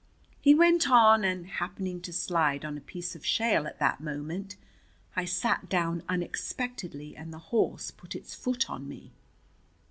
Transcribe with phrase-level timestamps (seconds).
[0.39, 4.55] He went on and, happening to slide on a piece of shale at that moment,
[5.15, 9.11] I sat down unexpectedly and the horse put its foot on me.